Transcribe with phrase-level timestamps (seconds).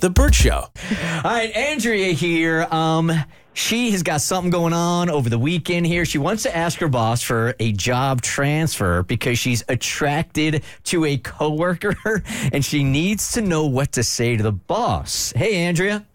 [0.00, 0.50] The Bert Show.
[0.52, 2.66] All right, Andrea here.
[2.70, 3.12] Um,
[3.52, 6.04] she has got something going on over the weekend here.
[6.04, 11.18] She wants to ask her boss for a job transfer because she's attracted to a
[11.18, 11.96] coworker
[12.52, 15.32] and she needs to know what to say to the boss.
[15.36, 16.06] Hey, Andrea.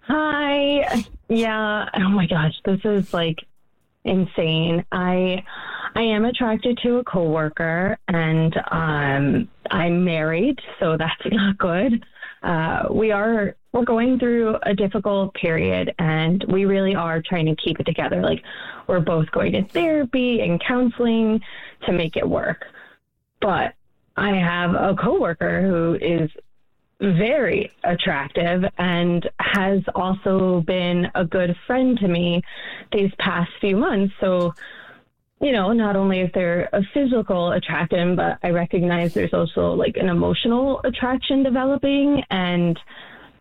[0.00, 1.04] Hi.
[1.28, 1.88] Yeah.
[1.94, 3.44] Oh my gosh, this is like
[4.04, 4.84] insane.
[4.90, 5.44] I
[5.98, 12.06] I am attracted to a coworker and um I'm married, so that's not good.
[12.40, 17.56] Uh we are we're going through a difficult period and we really are trying to
[17.56, 18.22] keep it together.
[18.22, 18.44] Like
[18.86, 21.40] we're both going to therapy and counseling
[21.86, 22.64] to make it work.
[23.40, 23.74] But
[24.16, 26.30] I have a coworker who is
[27.00, 32.42] very attractive and has also been a good friend to me
[32.92, 34.14] these past few months.
[34.20, 34.54] So,
[35.40, 39.96] you know, not only is there a physical attraction, but I recognize there's also like
[39.96, 42.22] an emotional attraction developing.
[42.30, 42.78] And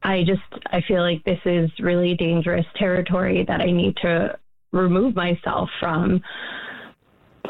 [0.04, 4.38] I just, I feel like this is really dangerous territory that I need to
[4.72, 6.22] remove myself from.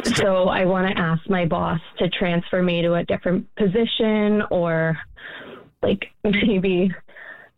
[0.04, 4.98] So I want to ask my boss to transfer me to a different position or
[5.82, 6.94] like maybe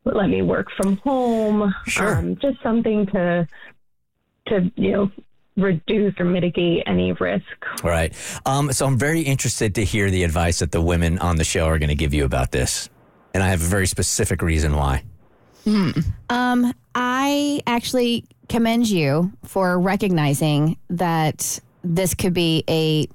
[0.05, 1.73] let me work from home.
[1.85, 2.15] Sure.
[2.15, 3.47] Um, just something to
[4.47, 5.11] to you know
[5.61, 7.43] reduce or mitigate any risk.
[7.83, 8.13] All right.
[8.45, 11.65] Um, so I'm very interested to hear the advice that the women on the show
[11.65, 12.89] are going to give you about this.
[13.33, 15.03] And I have a very specific reason why.
[16.29, 23.07] Um, I actually commend you for recognizing that this could be a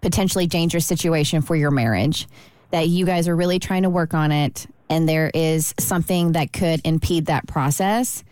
[0.00, 2.26] potentially dangerous situation for your marriage,
[2.70, 6.52] that you guys are really trying to work on it, and there is something that
[6.52, 8.24] could impede that process.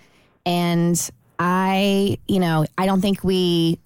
[0.44, 1.10] And
[1.42, 3.80] I, you know, I don't think we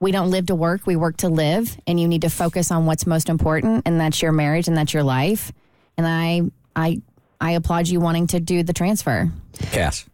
[0.00, 2.86] we don't live to work, we work to live, and you need to focus on
[2.86, 5.52] what's most important, and that's your marriage and that's your life.
[5.98, 6.42] And I
[6.74, 7.02] I
[7.40, 9.30] I applaud you wanting to do the transfer.
[9.72, 10.06] Cass.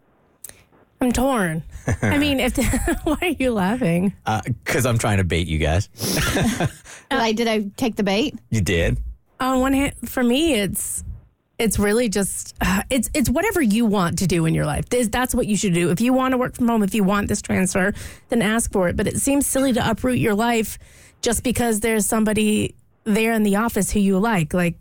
[1.00, 1.62] I'm torn.
[2.02, 2.56] I mean, if
[3.04, 4.12] why are you laughing?
[4.44, 5.86] Because Uh, I'm trying to bait you guys.
[7.10, 8.34] Did I did I take the bait?
[8.50, 8.98] You did.
[9.38, 11.02] On one hand, for me, it's
[11.60, 14.88] it's really just uh, it's it's whatever you want to do in your life.
[14.88, 15.90] That's what you should do.
[15.90, 17.92] If you want to work from home, if you want this transfer,
[18.30, 18.96] then ask for it.
[18.96, 20.78] But it seems silly to uproot your life
[21.20, 24.54] just because there's somebody there in the office who you like.
[24.54, 24.76] Like,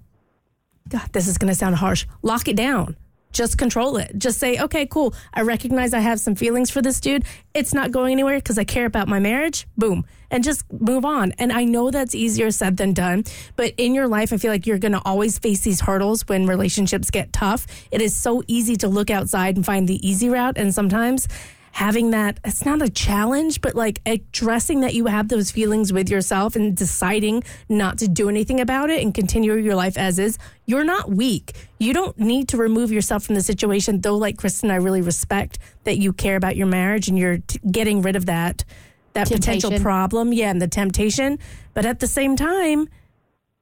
[0.88, 2.06] God, this is going to sound harsh.
[2.22, 2.96] Lock it down.
[3.32, 4.18] Just control it.
[4.18, 5.14] Just say, okay, cool.
[5.34, 7.24] I recognize I have some feelings for this dude.
[7.54, 9.68] It's not going anywhere because I care about my marriage.
[9.78, 10.06] Boom.
[10.32, 11.34] And just move on.
[11.38, 13.24] And I know that's easier said than done.
[13.56, 16.46] But in your life, I feel like you're going to always face these hurdles when
[16.48, 17.68] relationships get tough.
[17.92, 20.58] It is so easy to look outside and find the easy route.
[20.58, 21.28] And sometimes
[21.72, 26.10] having that it's not a challenge but like addressing that you have those feelings with
[26.10, 30.38] yourself and deciding not to do anything about it and continue your life as is
[30.66, 31.54] you're not weak.
[31.80, 35.60] You don't need to remove yourself from the situation though like kristen i really respect
[35.84, 38.64] that you care about your marriage and you're t- getting rid of that
[39.14, 40.34] that potential problem.
[40.34, 41.40] Yeah and the temptation.
[41.74, 42.90] But at the same time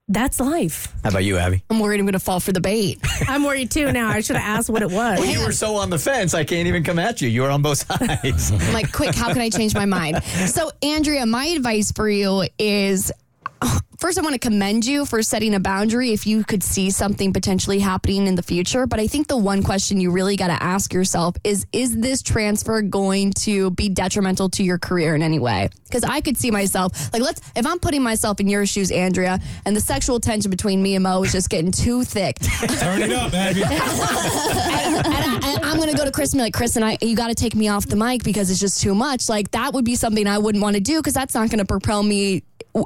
[0.10, 1.64] that's life How about you, Abby?
[1.70, 3.00] I'm worried I'm going to fall for the bait.
[3.28, 5.90] i'm worried too now i should have asked what it was You were so on
[5.90, 7.28] the fence, I can't even come at you.
[7.28, 8.52] You were on both sides.
[8.52, 10.24] I'm like, quick, how can I change my mind?
[10.24, 13.12] So, Andrea, my advice for you is
[13.98, 17.34] first, I want to commend you for setting a boundary if you could see something
[17.34, 18.86] potentially happening in the future.
[18.86, 22.22] But I think the one question you really got to ask yourself is Is this
[22.22, 25.70] transfer going to be detrimental to your career in any way?
[25.86, 29.40] Because I could see myself, like, let's, if I'm putting myself in your shoes, Andrea,
[29.66, 32.38] and the sexual tension between me and Mo is just getting too thick,
[32.80, 33.64] Turn it up, baby.
[33.64, 36.98] and, I, and I'm going to go to Chris and be like, Chris, and I,
[37.02, 39.30] you got to take me off the mic because it's just too much.
[39.30, 41.66] Like that would be something I wouldn't want to do because that's not going to
[41.66, 42.44] propel me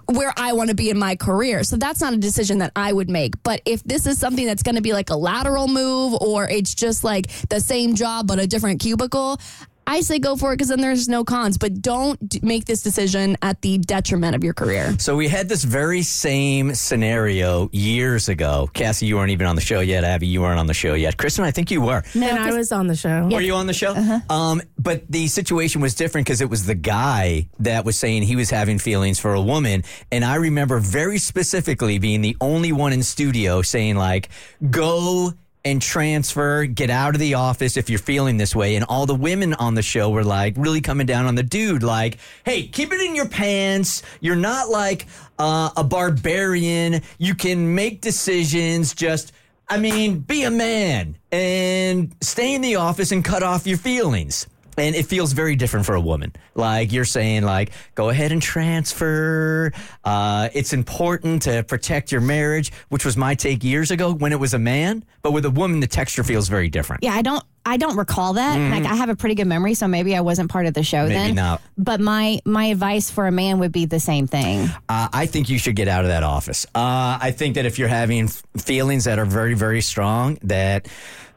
[0.07, 1.63] where I want to be in my career.
[1.63, 3.41] So that's not a decision that I would make.
[3.43, 6.75] But if this is something that's going to be like a lateral move or it's
[6.75, 9.41] just like the same job but a different cubicle,
[9.91, 11.57] I say go for it because then there's no cons.
[11.57, 14.95] But don't d- make this decision at the detriment of your career.
[14.99, 18.69] So we had this very same scenario years ago.
[18.73, 20.05] Cassie, you weren't even on the show yet.
[20.05, 21.17] Abby, you weren't on the show yet.
[21.17, 22.03] Kristen, I think you were.
[22.13, 23.93] and i was on the show Were you on the show?
[24.29, 28.37] Um, but the situation was different because it was the guy that was saying he
[28.37, 32.93] was having feelings for a woman, and I remember very specifically being the only one
[32.93, 34.29] in studio saying like,
[34.69, 38.75] "Go." And transfer, get out of the office if you're feeling this way.
[38.75, 41.83] And all the women on the show were like, really coming down on the dude,
[41.83, 44.01] like, hey, keep it in your pants.
[44.21, 45.05] You're not like
[45.37, 47.01] uh, a barbarian.
[47.19, 48.95] You can make decisions.
[48.95, 49.33] Just
[49.71, 54.45] I mean, be a man and stay in the office and cut off your feelings.
[54.77, 56.33] And it feels very different for a woman.
[56.55, 59.71] Like you're saying, like, go ahead and transfer.
[60.03, 64.39] Uh, it's important to protect your marriage, which was my take years ago when it
[64.39, 65.03] was a man.
[65.21, 67.03] But with a woman, the texture feels very different.
[67.03, 67.43] Yeah, I don't.
[67.65, 68.57] I don't recall that.
[68.71, 71.01] Like I have a pretty good memory, so maybe I wasn't part of the show
[71.01, 71.09] Mm-hmm.
[71.09, 71.35] Maybe then.
[71.35, 71.61] not.
[71.77, 74.69] But my my advice for a man would be the same thing.
[74.89, 76.65] Uh, I think you should get out of that office.
[76.75, 78.27] Uh, I think that if you're having
[78.57, 80.87] feelings that are very, very strong, that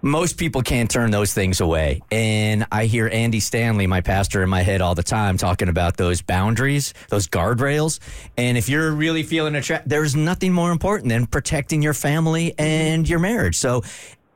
[0.03, 2.03] most people can't turn those things away.
[2.11, 5.97] And I hear Andy Stanley, my pastor, in my head all the time talking about
[5.97, 8.01] those boundaries, those guardrails.
[8.37, 13.09] And if you're really feeling attracted, there's nothing more important than protecting your family and
[13.09, 13.57] your marriage.
[13.57, 13.83] So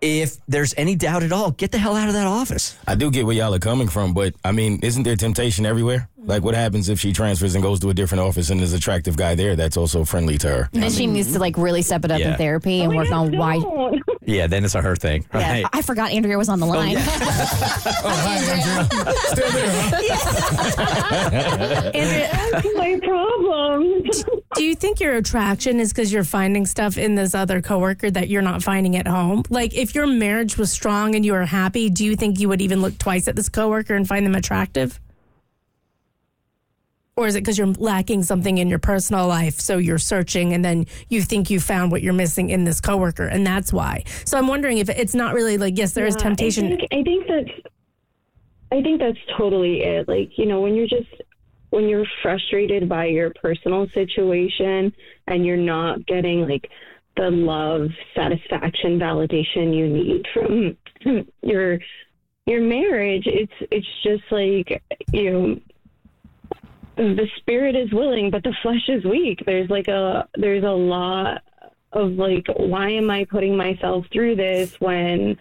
[0.00, 2.76] if there's any doubt at all, get the hell out of that office.
[2.86, 6.08] I do get where y'all are coming from, but I mean, isn't there temptation everywhere?
[6.16, 8.78] Like, what happens if she transfers and goes to a different office and there's an
[8.78, 10.68] attractive guy there that's also friendly to her?
[10.72, 12.32] Then she needs to like really step it up Yeah.
[12.32, 13.56] in therapy and work on why.
[14.28, 14.36] Don't.
[14.36, 15.24] Yeah, then it's a her thing.
[15.32, 16.96] Yeah, I forgot Andrea was on the oh, line.
[18.00, 18.84] Oh, Andrea,
[19.26, 19.90] Still there?
[22.52, 24.02] That's my problem.
[24.54, 28.28] do you think your attraction is because you're finding stuff in this other coworker that
[28.28, 29.44] you're not finding at home?
[29.48, 32.60] Like, if your marriage was strong and you were happy, do you think you would
[32.60, 35.00] even look twice at this coworker and find them attractive?
[37.18, 40.64] Or is it because you're lacking something in your personal life, so you're searching, and
[40.64, 44.04] then you think you found what you're missing in this coworker, and that's why?
[44.24, 46.66] So I'm wondering if it's not really like yes, there is Yeah, temptation.
[46.66, 47.74] I think, I think that's
[48.70, 50.06] I think that's totally it.
[50.06, 51.10] Like, you know, when you're just
[51.70, 54.92] when you're frustrated by your personal situation
[55.26, 56.70] and you're not getting like
[57.16, 60.76] the love, satisfaction, validation you need from
[61.42, 61.80] your
[62.46, 64.80] your marriage, it's it's just like
[65.12, 65.60] you know
[66.98, 69.42] the spirit is willing but the flesh is weak.
[69.46, 71.42] There's like a there's a lot
[71.92, 75.38] of like why am I putting myself through this when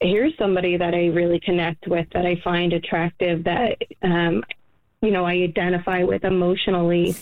[0.00, 4.42] here's somebody that I really connect with, that I find attractive, that um,
[5.00, 7.14] you know I identify with emotionally,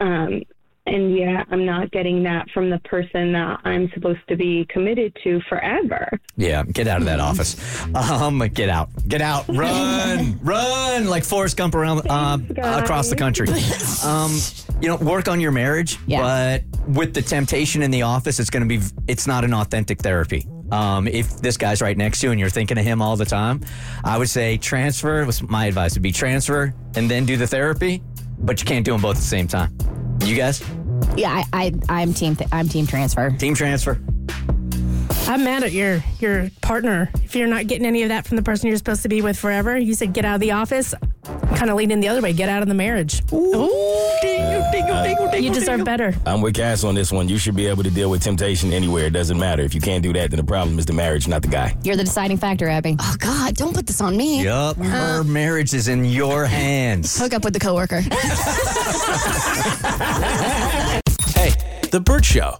[0.00, 0.42] um,
[0.86, 5.16] and yeah, I'm not getting that from the person that I'm supposed to be committed
[5.22, 6.08] to forever.
[6.36, 7.56] Yeah, get out of that office.
[7.94, 12.38] Um, get out, get out, run, run like Forrest Gump around uh,
[12.82, 13.48] across the country.
[14.04, 14.32] Um,
[14.80, 16.20] you know, work on your marriage, Yeah.
[16.20, 18.84] but with the temptation in the office, it's going to be.
[19.06, 20.46] It's not an authentic therapy.
[20.72, 23.26] Um, if this guy's right next to you and you're thinking of him all the
[23.26, 23.60] time,
[24.04, 25.24] I would say transfer.
[25.24, 28.02] Was my advice would be transfer and then do the therapy,
[28.38, 29.76] but you can't do them both at the same time.
[30.24, 30.62] You guys,
[31.16, 33.30] Yeah, I, I I'm team th- I'm team transfer.
[33.30, 34.00] team transfer.
[35.28, 38.42] I'm mad at your your partner if you're not getting any of that from the
[38.42, 39.76] person you're supposed to be with forever.
[39.76, 40.94] You said get out of the office.
[41.56, 42.32] Kind of leaning the other way.
[42.32, 43.22] Get out of the marriage.
[43.32, 43.70] Ooh.
[45.34, 46.14] You deserve better.
[46.26, 47.28] I'm with Cass on this one.
[47.28, 49.06] You should be able to deal with temptation anywhere.
[49.06, 49.62] It doesn't matter.
[49.62, 51.76] If you can't do that, then the problem is the marriage, not the guy.
[51.84, 52.96] You're the deciding factor, Abby.
[53.00, 54.42] Oh God, don't put this on me.
[54.44, 57.18] Yup, her marriage is in your hands.
[57.18, 58.02] Hook up with the coworker.
[61.34, 61.52] Hey,
[61.90, 62.56] The Bert Show.